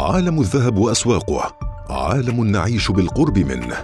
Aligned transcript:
عالم 0.00 0.40
الذهب 0.40 0.78
وأسواقه 0.78 1.56
عالم 1.90 2.44
نعيش 2.44 2.90
بالقرب 2.90 3.38
منه. 3.38 3.76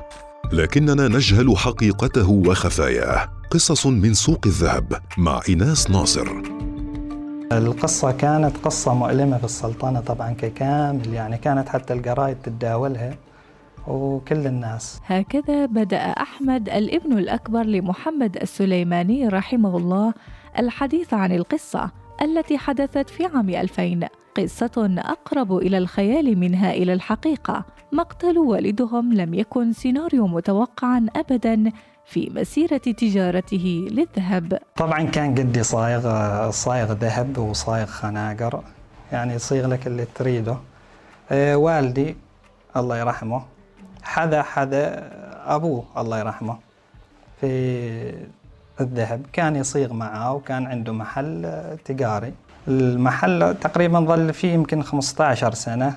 لكننا 0.53 1.09
نجهل 1.09 1.57
حقيقته 1.57 2.31
وخفاياه. 2.31 3.29
قصص 3.51 3.87
من 3.87 4.15
سوق 4.15 4.41
الذهب 4.47 4.93
مع 5.19 5.41
ايناس 5.49 5.91
ناصر. 5.91 6.27
القصة 7.53 8.13
كانت 8.13 8.57
قصة 8.57 8.95
مؤلمة 8.95 9.39
في 9.39 9.45
السلطنة 9.45 10.01
طبعا 10.01 10.33
ككامل 10.33 11.13
يعني 11.13 11.39
كانت 11.39 11.69
حتى 11.69 11.95
الجرايد 11.95 12.37
تتداولها 12.43 13.17
وكل 13.87 14.47
الناس. 14.47 15.01
هكذا 15.07 15.67
بدأ 15.67 15.99
أحمد 15.99 16.69
الابن 16.69 17.19
الأكبر 17.19 17.63
لمحمد 17.63 18.37
السليماني 18.37 19.29
رحمه 19.29 19.77
الله 19.77 20.15
الحديث 20.59 21.15
عن 21.15 21.33
القصة. 21.33 22.06
التي 22.23 22.59
حدثت 22.59 23.11
في 23.11 23.27
عام 23.27 23.51
2000 23.51 24.09
قصة 24.37 24.95
أقرب 24.99 25.57
إلى 25.57 25.79
الخيال 25.79 26.39
منها 26.39 26.73
إلى 26.73 26.93
الحقيقة. 26.93 27.65
مقتل 27.93 28.39
والدهم 28.39 29.13
لم 29.13 29.35
يكن 29.35 29.73
سيناريو 29.73 30.27
متوقعا 30.27 31.07
أبدا 31.17 31.73
في 32.05 32.31
مسيرة 32.35 32.77
تجارته 32.77 33.89
للذهب. 33.91 34.59
طبعا 34.77 35.03
كان 35.03 35.35
قدي 35.35 35.63
صايغ 35.63 36.51
صايغ 36.51 36.93
ذهب 36.93 37.39
وصايغ 37.39 37.87
خناقر. 37.87 38.63
يعني 39.13 39.35
يصيغ 39.35 39.67
لك 39.67 39.87
اللي 39.87 40.07
تريده. 40.15 40.57
آه 41.31 41.57
والدي 41.57 42.17
الله 42.77 42.99
يرحمه 42.99 43.43
حذا 44.03 44.43
حذا 44.43 45.11
أبوه 45.47 45.85
الله 45.99 46.19
يرحمه. 46.19 46.59
في 47.41 48.27
الذهب. 48.81 49.27
كان 49.33 49.57
يصيغ 49.57 49.93
معاه 49.93 50.33
وكان 50.35 50.67
عنده 50.67 50.93
محل 50.93 51.53
تجاري. 51.85 52.33
المحل 52.69 53.55
تقريبا 53.61 54.01
ظل 54.01 54.33
فيه 54.35 54.53
يمكن 54.53 54.83
15 54.83 55.55
سنة 55.55 55.95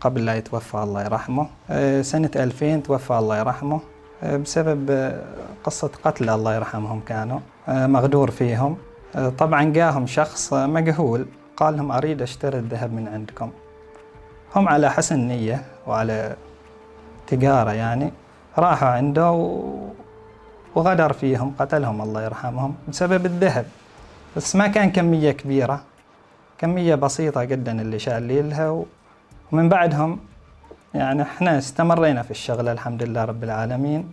قبل 0.00 0.24
لا 0.24 0.34
يتوفى 0.34 0.74
الله 0.74 1.04
يرحمه. 1.04 1.46
آه، 1.70 2.02
سنة 2.02 2.30
2000 2.36 2.82
توفى 2.82 3.18
الله 3.18 3.38
يرحمه. 3.38 3.80
آه، 4.22 4.36
بسبب 4.36 4.90
آه، 4.90 5.22
قصة 5.64 5.90
قتل 6.04 6.30
الله 6.30 6.54
يرحمهم 6.54 7.00
كانوا. 7.00 7.40
مغدور 7.68 8.30
فيهم. 8.30 8.76
طبعا 9.38 9.64
جاهم 9.64 10.06
شخص 10.06 10.52
مجهول. 10.52 11.26
قال 11.56 11.76
لهم 11.76 11.92
أريد 11.92 12.22
أشتري 12.22 12.58
الذهب 12.58 12.92
من 12.92 13.08
عندكم. 13.08 13.50
هم 14.56 14.68
على 14.68 14.90
حسن 14.90 15.18
نية 15.18 15.62
وعلى 15.86 16.36
تجارة 17.26 17.72
يعني 17.72 18.12
راحوا 18.58 18.88
عنده 18.88 19.60
وغدر 20.74 21.12
فيهم 21.12 21.54
قتلهم 21.58 22.02
الله 22.02 22.22
يرحمهم 22.24 22.74
بسبب 22.88 23.26
الذهب. 23.26 23.66
بس 24.36 24.56
ما 24.56 24.66
كان 24.66 24.90
كمية 24.90 25.30
كبيرة 25.30 25.82
كمية 26.58 26.94
بسيطة 26.94 27.44
جدا 27.44 27.80
اللي 27.82 27.98
شاليلها 27.98 28.84
ومن 29.52 29.68
بعدهم 29.68 30.18
يعني 30.94 31.22
إحنا 31.22 31.58
استمرينا 31.58 32.22
في 32.22 32.30
الشغلة 32.30 32.72
الحمد 32.72 33.02
لله 33.02 33.24
رب 33.24 33.44
العالمين 33.44 34.12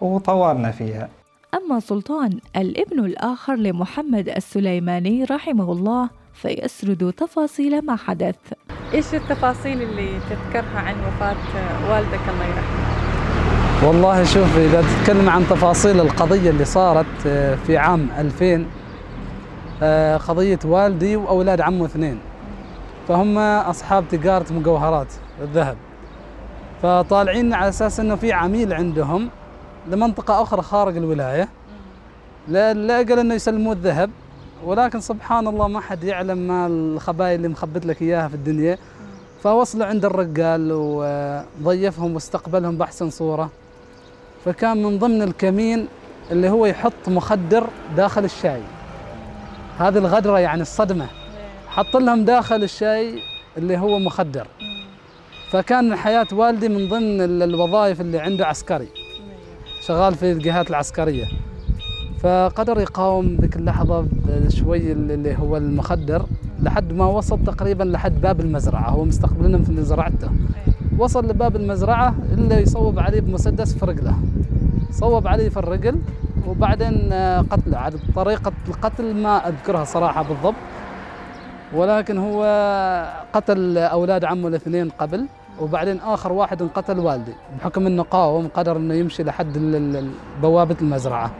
وطورنا 0.00 0.70
فيها. 0.70 1.08
أما 1.54 1.80
سلطان 1.80 2.38
الابن 2.56 3.04
الآخر 3.04 3.54
لمحمد 3.54 4.28
السليماني 4.28 5.24
رحمه 5.24 5.72
الله 5.72 6.10
فيسرد 6.34 7.12
تفاصيل 7.16 7.86
ما 7.86 7.96
حدث. 7.96 8.36
إيش 8.94 9.14
التفاصيل 9.14 9.82
اللي 9.82 10.20
تذكرها 10.30 10.78
عن 10.78 10.94
وفاة 11.04 11.36
والدك 11.90 12.28
الله 12.28 12.44
يرحمه؟ 12.44 12.91
والله 13.86 14.24
شوف 14.24 14.56
إذا 14.56 14.82
تتكلم 14.82 15.28
عن 15.28 15.46
تفاصيل 15.50 16.00
القضية 16.00 16.50
اللي 16.50 16.64
صارت 16.64 17.06
آه، 17.26 17.54
في 17.54 17.78
عام 17.78 18.08
2000 18.18 18.66
آه، 19.82 20.16
قضية 20.16 20.58
والدي 20.64 21.16
وأولاد 21.16 21.60
عمه 21.60 21.84
اثنين. 21.84 22.18
فهم 23.08 23.38
أصحاب 23.38 24.04
تجارة 24.10 24.52
مجوهرات 24.52 25.06
الذهب. 25.42 25.76
فطالعين 26.82 27.54
على 27.54 27.68
أساس 27.68 28.00
أنه 28.00 28.14
في 28.16 28.32
عميل 28.32 28.72
عندهم 28.72 29.28
لمنطقة 29.88 30.42
أخرى 30.42 30.62
خارج 30.62 30.96
الولاية. 30.96 31.48
لأجل 32.48 33.18
أنه 33.18 33.34
يسلموا 33.34 33.72
الذهب. 33.72 34.10
ولكن 34.64 35.00
سبحان 35.00 35.46
الله 35.46 35.68
ما 35.68 35.80
حد 35.80 36.04
يعلم 36.04 36.38
ما 36.38 36.66
الخبايا 36.66 37.34
اللي 37.34 37.48
مخبت 37.48 37.86
لك 37.86 38.02
إياها 38.02 38.28
في 38.28 38.34
الدنيا. 38.34 38.78
فوصلوا 39.42 39.86
عند 39.86 40.04
الرجال 40.04 40.72
وضيفهم 41.62 42.14
واستقبلهم 42.14 42.78
بأحسن 42.78 43.10
صورة. 43.10 43.50
فكان 44.44 44.82
من 44.82 44.98
ضمن 44.98 45.22
الكمين 45.22 45.88
اللي 46.30 46.50
هو 46.50 46.66
يحط 46.66 47.08
مخدر 47.08 47.66
داخل 47.96 48.24
الشاي. 48.24 48.60
هذه 49.78 49.98
الغدرة 49.98 50.38
يعني 50.38 50.62
الصدمة. 50.62 51.06
حط 51.68 51.96
لهم 51.96 52.24
داخل 52.24 52.62
الشاي 52.62 53.18
اللي 53.58 53.78
هو 53.78 53.98
مخدر. 53.98 54.46
فكان 55.50 55.96
حياة 55.96 56.26
والدي 56.32 56.68
من 56.68 56.88
ضمن 56.88 57.42
الوظائف 57.42 58.00
اللي 58.00 58.18
عنده 58.18 58.46
عسكري. 58.46 58.88
شغال 59.80 60.14
في 60.14 60.32
الجهات 60.32 60.70
العسكرية. 60.70 61.24
فقدر 62.20 62.80
يقاوم 62.80 63.36
ذيك 63.40 63.56
اللحظة 63.56 64.06
شوي 64.48 64.92
اللي 64.92 65.36
هو 65.38 65.56
المخدر 65.56 66.26
لحد 66.62 66.92
ما 66.92 67.06
وصل 67.06 67.44
تقريبا 67.44 67.84
لحد 67.84 68.20
باب 68.20 68.40
المزرعة. 68.40 68.90
هو 68.90 69.04
مستقبلنا 69.04 69.58
في 69.58 69.82
زرعته 69.82 70.30
وصل 71.02 71.28
لباب 71.28 71.56
المزرعة 71.56 72.14
إلا 72.32 72.58
يصوب 72.58 72.98
عليه 72.98 73.20
بمسدس 73.20 73.74
في 73.74 73.86
رجله. 73.86 74.14
صوب 74.90 75.26
عليه 75.26 75.48
في 75.48 75.56
الرجل 75.56 75.98
وبعدين 76.48 77.12
قتله. 77.50 77.78
عاد 77.78 77.94
طريقة 78.14 78.52
القتل 78.68 79.14
ما 79.14 79.48
أذكرها 79.48 79.84
صراحة 79.84 80.22
بالضبط. 80.22 80.54
ولكن 81.74 82.18
هو 82.18 82.44
قتل 83.32 83.78
أولاد 83.78 84.24
عمه 84.24 84.48
الاثنين 84.48 84.90
قبل 84.90 85.26
وبعدين 85.60 86.00
آخر 86.00 86.32
واحد 86.32 86.62
انقتل 86.62 86.98
والدي 86.98 87.32
بحكم 87.58 87.86
أنه 87.86 88.02
قاوم 88.02 88.48
قدر 88.54 88.76
أنه 88.76 88.94
يمشي 88.94 89.22
لحد 89.22 89.58
بوابة 90.42 90.76
المزرعة. 90.82 91.30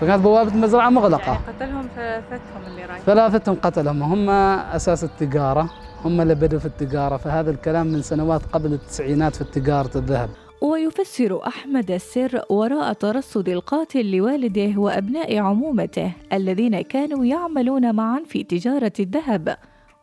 فكانت 0.00 0.22
بوابة 0.22 0.54
المزرعة 0.54 0.90
مغلقة. 0.90 1.32
يعني 1.32 1.38
قتلهم 1.48 1.88
ثلاثتهم 1.96 2.62
اللي 2.66 2.84
رايحين 2.84 3.04
ثلاثتهم 3.04 3.56
قتلهم. 3.62 4.02
هم 4.02 4.30
أساس 4.30 5.04
التجارة. 5.04 5.70
هم 6.04 6.20
اللي 6.20 6.34
بدوا 6.34 6.58
في 6.58 6.66
التجارة. 6.66 7.16
فهذا 7.16 7.50
الكلام 7.50 7.86
من 7.86 8.02
سنوات 8.02 8.42
قبل 8.52 8.72
التسعينات 8.72 9.36
في 9.36 9.44
تجارة 9.44 9.98
الذهب. 9.98 10.28
ويفسر 10.62 11.46
أحمد 11.46 11.90
السر 11.90 12.42
وراء 12.50 12.92
ترصد 12.92 13.48
القاتل 13.48 14.16
لوالده 14.16 14.80
وأبناء 14.80 15.38
عمومته 15.38 16.12
الذين 16.32 16.80
كانوا 16.80 17.24
يعملون 17.24 17.94
معا 17.94 18.22
في 18.26 18.44
تجارة 18.44 18.92
الذهب 19.00 19.56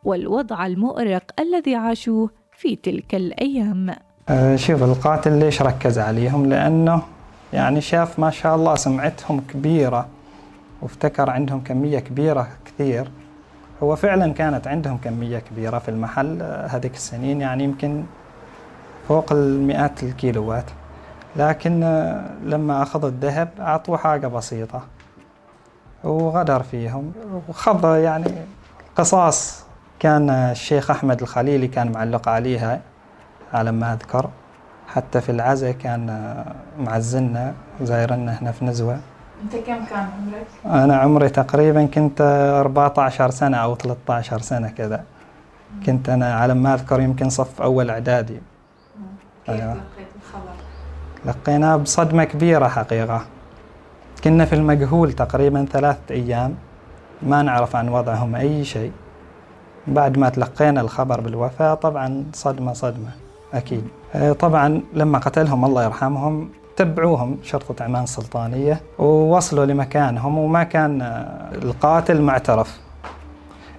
والوضع 0.04 0.66
المؤرق 0.66 1.22
الذي 1.40 1.74
عاشوه 1.74 2.30
في 2.52 2.76
تلك 2.76 3.14
الأيام. 3.14 3.94
أه، 4.28 4.56
شوف 4.56 4.82
القاتل 4.82 5.38
ليش 5.38 5.62
ركز 5.62 5.98
عليهم؟ 5.98 6.46
لأنه 6.46 7.02
يعني 7.52 7.80
شاف 7.80 8.18
ما 8.18 8.30
شاء 8.30 8.54
الله 8.54 8.74
سمعتهم 8.74 9.40
كبيرة 9.40 10.06
وافتكر 10.82 11.30
عندهم 11.30 11.60
كمية 11.60 11.98
كبيرة 11.98 12.48
كثير. 12.64 13.10
هو 13.82 13.96
فعلا 13.96 14.32
كانت 14.32 14.66
عندهم 14.66 14.96
كمية 14.96 15.38
كبيرة 15.38 15.78
في 15.78 15.88
المحل 15.88 16.42
أه، 16.42 16.66
هذيك 16.66 16.94
السنين 16.94 17.40
يعني 17.40 17.64
يمكن 17.64 18.04
فوق 19.08 19.32
المئات 19.32 20.02
الكيلوات. 20.02 20.64
لكن 21.36 21.80
لما 22.44 22.82
أخذوا 22.82 23.08
الذهب 23.08 23.48
أعطوه 23.60 23.96
حاجة 23.96 24.26
بسيطة 24.26 24.82
وغدر 26.04 26.62
فيهم. 26.62 27.12
وخض 27.48 27.94
يعني 27.94 28.32
قصاص 28.96 29.64
كان 29.98 30.30
الشيخ 30.30 30.90
أحمد 30.90 31.22
الخليلي 31.22 31.68
كان 31.68 31.92
معلق 31.92 32.28
عليها 32.28 32.80
على 33.52 33.72
ما 33.72 33.92
أذكر. 33.92 34.30
حتى 34.86 35.20
في 35.20 35.28
العزاء 35.32 35.72
كان 35.72 36.34
معزلنا 36.78 37.54
زايرنا 37.82 38.38
هنا 38.42 38.52
في 38.52 38.64
نزوة. 38.64 38.98
أنت 39.42 39.56
كم 39.56 39.84
كان 39.84 40.08
عمرك؟ 40.18 40.46
أنا 40.84 40.96
عمري 40.96 41.28
تقريبا 41.28 41.86
كنت 41.86 42.20
14 42.20 43.30
سنة 43.30 43.56
أو 43.56 43.74
13 43.74 44.40
سنة 44.40 44.68
كذا. 44.68 45.04
كنت 45.86 46.08
أنا 46.08 46.34
على 46.34 46.54
ما 46.54 46.74
أذكر 46.74 47.00
يمكن 47.00 47.30
صف 47.30 47.62
أول 47.62 47.90
إعدادي. 47.90 48.40
كيف 49.46 49.60
أيوة. 49.60 49.74
لقيت 49.74 50.08
الخبر؟ 50.16 50.52
لقيناه 51.24 51.76
بصدمة 51.76 52.24
كبيرة 52.24 52.68
حقيقة. 52.68 53.22
كنا 54.24 54.44
في 54.44 54.54
المجهول 54.54 55.12
تقريبا 55.12 55.66
ثلاثة 55.72 56.14
أيام. 56.14 56.54
ما 57.22 57.42
نعرف 57.42 57.76
عن 57.76 57.88
وضعهم 57.88 58.34
أي 58.34 58.64
شيء. 58.64 58.92
بعد 59.86 60.18
ما 60.18 60.28
تلقينا 60.28 60.80
الخبر 60.80 61.20
بالوفاة 61.20 61.74
طبعا 61.74 62.24
صدمة 62.32 62.72
صدمة. 62.72 63.10
أكيد. 63.54 63.84
آه، 64.14 64.32
طبعا 64.32 64.82
لما 64.94 65.18
قتلهم 65.18 65.64
الله 65.64 65.84
يرحمهم 65.84 66.48
تبعوهم 66.76 67.36
شرطة 67.42 67.84
عمان 67.84 68.02
السلطانية 68.02 68.80
ووصلوا 68.98 69.64
لمكانهم 69.64 70.38
وما 70.38 70.62
كان 70.62 71.02
آه، 71.02 71.50
القاتل 71.62 72.22
معترف. 72.22 72.80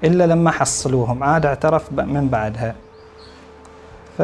إلا 0.03 0.27
لما 0.27 0.51
حصلوهم 0.51 1.23
عاد 1.23 1.45
اعترف 1.45 1.91
من 1.93 2.27
بعدها. 2.27 2.75
ف 4.17 4.21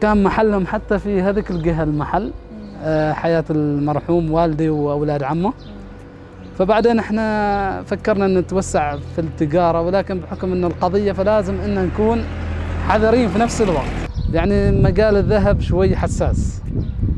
كان 0.00 0.22
محلهم 0.22 0.66
حتى 0.66 0.98
في 0.98 1.22
هذيك 1.22 1.50
الجهة 1.50 1.82
المحل 1.82 2.32
آه، 2.82 3.12
حياة 3.12 3.44
المرحوم 3.50 4.32
والدي 4.32 4.68
وأولاد 4.68 5.22
عمه. 5.22 5.52
فبعدين 6.58 6.98
إحنا 6.98 7.82
فكرنا 7.82 8.24
إن 8.24 8.38
نتوسع 8.38 8.96
في 8.96 9.20
التجارة 9.20 9.80
ولكن 9.80 10.18
بحكم 10.20 10.52
إن 10.52 10.64
القضية 10.64 11.12
فلازم 11.12 11.60
إن 11.60 11.86
نكون 11.86 12.24
حذرين 12.88 13.28
في 13.28 13.38
نفس 13.38 13.62
الوقت. 13.62 14.05
يعني 14.32 14.70
مجال 14.70 15.16
الذهب 15.16 15.60
شوي 15.60 15.96
حساس. 15.96 16.62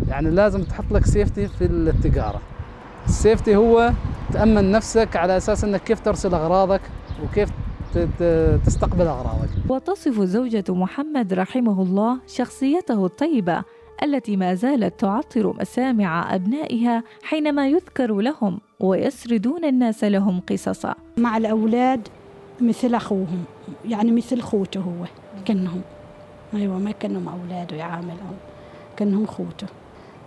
يعني 0.08 0.30
لازم 0.30 0.62
تحط 0.62 0.92
لك 0.92 1.06
سيفتي 1.06 1.48
في 1.48 1.64
التجارة 1.64 2.40
السيفتي 3.06 3.56
هو 3.56 3.92
تأمن 4.32 4.72
نفسك 4.72 5.16
على 5.16 5.36
أساس 5.36 5.64
أنك 5.64 5.82
كيف 5.82 6.00
ترسل 6.00 6.34
أغراضك 6.34 6.80
وكيف 7.24 7.50
تستقبل 8.66 9.06
أغراضك. 9.06 9.48
وتصف 9.68 10.20
زوجة 10.20 10.64
محمد 10.68 11.34
رحمه 11.34 11.82
الله 11.82 12.18
شخصيته 12.26 13.06
الطيبة 13.06 13.62
التي 14.02 14.36
ما 14.36 14.54
زالت 14.54 15.00
تعطر 15.00 15.54
مسامع 15.60 16.34
أبنائها 16.34 17.02
حينما 17.22 17.68
يذكر 17.68 18.14
لهم 18.14 18.60
ويسردون 18.80 19.64
الناس 19.64 20.04
لهم 20.04 20.40
قصصا. 20.40 20.94
مع 21.16 21.36
الأولاد 21.36 22.08
مثل 22.60 22.94
أخوهم 22.94 23.44
يعني 23.84 24.10
مثل 24.10 24.40
خوته 24.40 24.80
هو 24.80 25.06
كأنهم. 25.44 25.80
أيوة 26.54 26.78
ما 26.78 26.90
كأنهم 26.90 27.28
أولاده 27.28 27.76
يعاملهم 27.76 28.36
كأنهم 28.96 29.26
خوته. 29.26 29.66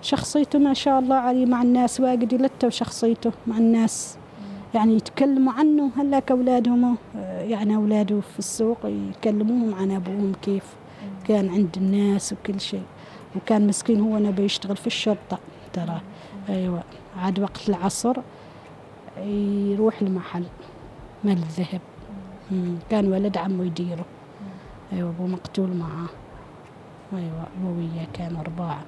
شخصيته 0.02 0.60
ما 0.60 0.74
شاء 0.74 1.00
الله 1.00 1.16
عليه 1.16 1.46
مع 1.46 1.62
الناس 1.62 2.00
واجد 2.00 2.34
يلته 2.34 2.70
شخصيته 2.70 3.32
مع 3.48 3.58
الناس. 3.58 4.18
يعني 4.74 4.96
يتكلموا 4.96 5.54
عنه 5.54 5.92
هلاك 5.98 6.32
أولادهم 6.32 6.98
يعني 7.42 7.76
أولاده 7.76 8.20
في 8.20 8.40
السوق 8.40 8.78
يكلموهم 8.86 9.76
عن 9.76 9.92
أبوهم 9.92 10.34
كيف 10.42 10.64
كان 11.28 11.50
عند 11.50 11.78
الناس 11.78 12.34
وكل 12.34 12.60
شيء. 12.60 12.84
وكان 13.36 13.68
مسكين 13.68 14.00
هو 14.00 14.18
نبي 14.18 14.44
يشتغل 14.44 14.78
في 14.78 14.88
الشرطة 14.88 15.40
ترى. 15.74 16.02
أيوة 16.50 16.84
عاد 17.18 17.40
وقت 17.40 17.70
العصر 17.70 18.16
يروح 19.26 20.02
المحل 20.02 20.44
مال 21.24 21.38
الذهب. 21.38 21.82
كان 22.90 23.12
ولد 23.12 23.38
عمه 23.38 23.66
يديره. 23.66 24.06
أيوة 24.94 25.10
أبوه 25.10 25.28
مقتول 25.28 25.70
معاه. 25.70 26.10
أيوة 27.14 27.48
أبوية 27.58 28.08
كانوا 28.14 28.42
أربعة 28.42 28.86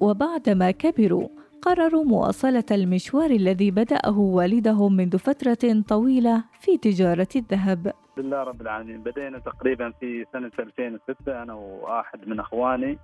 وبعدما 0.00 0.70
كبروا 0.70 1.28
قرروا 1.62 2.04
مواصلة 2.04 2.64
المشوار 2.70 3.30
الذي 3.30 3.70
بدأه 3.70 4.18
والدهم 4.18 4.96
منذ 4.96 5.18
فترة 5.18 5.82
طويلة 5.88 6.44
في 6.60 6.78
تجارة 6.78 7.28
الذهب. 7.36 7.86
الحمد 7.86 8.26
لله 8.26 8.42
رب 8.42 8.60
العالمين. 8.60 9.02
بدينا 9.02 9.38
تقريبا 9.38 9.92
في 10.00 10.24
سنة 10.32 10.50
2006 10.58 11.42
أنا 11.42 11.54
وواحد 11.54 12.28
من 12.28 12.40
أخواني. 12.40 12.98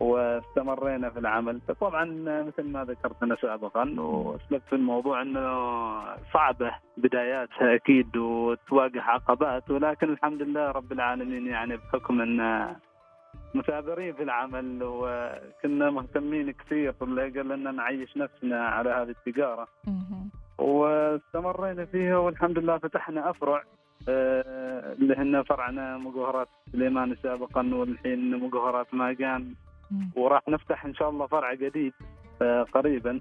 واستمرينا 0.00 1.10
في 1.10 1.18
العمل. 1.18 1.60
طبعا 1.80 2.04
مثل 2.46 2.72
ما 2.72 2.84
ذكرت 2.84 3.22
أنا 3.22 3.36
سابقا 3.42 4.00
وأسلفت 4.00 4.68
في 4.68 4.74
الموضوع 4.76 5.22
إنه 5.22 5.50
صعبة 6.34 6.74
بداياتها 6.96 7.74
أكيد 7.74 8.16
وتواجه 8.16 9.02
عقبات 9.02 9.70
ولكن 9.70 10.12
الحمد 10.12 10.42
لله 10.42 10.70
رب 10.70 10.92
العالمين 10.92 11.46
يعني 11.46 11.76
بحكم 11.76 12.20
إن 12.20 12.68
مثابرين 13.54 14.14
في 14.14 14.22
العمل 14.22 14.78
وكنا 14.82 15.90
مهتمين 15.90 16.50
كثير 16.50 16.90
قال 17.00 17.48
لنا 17.48 17.70
نعيش 17.70 18.16
نفسنا 18.16 18.68
على 18.68 18.90
هذه 18.90 19.10
التجارة. 19.10 19.68
واستمرينا 20.58 21.84
فيها 21.84 22.16
والحمد 22.16 22.58
لله 22.58 22.78
فتحنا 22.78 23.30
أفرع. 23.30 23.62
آه، 24.08 24.92
اللي 24.92 25.14
هن 25.14 25.42
فرعنا 25.42 25.98
مجوهرات 25.98 26.48
سليمان 26.72 27.16
سابقا 27.22 27.74
والحين 27.74 28.38
مجوهرات 28.38 28.94
ماجان. 28.94 29.54
وراح 30.16 30.48
نفتح 30.48 30.84
إن 30.84 30.94
شاء 30.94 31.10
الله 31.10 31.26
فرع 31.26 31.54
جديد 31.54 31.92
آه، 32.42 32.62
قريبا. 32.74 33.20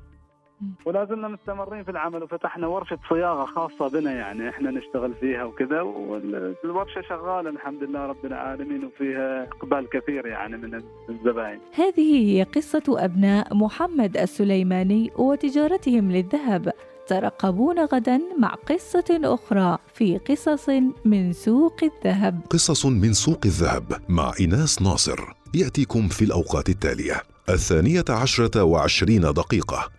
ولا 0.85 1.05
زلنا 1.05 1.27
مستمرين 1.27 1.83
في 1.83 1.91
العمل 1.91 2.23
وفتحنا 2.23 2.67
ورشة 2.67 2.99
صياغة 3.09 3.45
خاصة 3.45 3.87
بنا 3.99 4.11
يعني 4.11 4.49
إحنا 4.49 4.71
نشتغل 4.71 5.13
فيها 5.13 5.43
وكذا 5.43 5.81
والورشة 5.81 7.01
شغالة 7.01 7.49
الحمد 7.49 7.83
لله 7.83 8.05
رب 8.05 8.25
العالمين 8.25 8.85
وفيها 8.85 9.43
إقبال 9.43 9.89
كثير 9.89 10.25
يعني 10.27 10.57
من 10.57 10.81
الزبائن 11.09 11.59
هذه 11.75 12.25
هي 12.25 12.43
قصة 12.43 12.83
أبناء 12.87 13.55
محمد 13.55 14.17
السليماني 14.17 15.11
وتجارتهم 15.17 16.11
للذهب 16.11 16.73
ترقبون 17.07 17.79
غدا 17.79 18.21
مع 18.39 18.49
قصة 18.49 19.19
أخرى 19.23 19.77
في 19.93 20.17
قصص 20.17 20.69
من 21.05 21.33
سوق 21.33 21.77
الذهب. 21.83 22.41
قصص 22.49 22.85
من 22.85 23.13
سوق 23.13 23.39
الذهب 23.45 23.83
مع 24.09 24.31
إناس 24.41 24.81
ناصر. 24.81 25.38
يأتيكم 25.53 26.07
في 26.07 26.25
الأوقات 26.25 26.69
التالية. 26.69 27.23
الثانية 27.49 28.05
عشرة 28.09 28.63
وعشرين 28.63 29.21
دقيقة. 29.21 29.89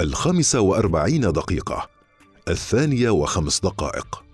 الخامسة 0.00 0.60
وأربعين 0.60 1.20
دقيقة. 1.20 1.88
الثانية 2.48 3.10
وخمس 3.10 3.60
دقائق. 3.60 4.29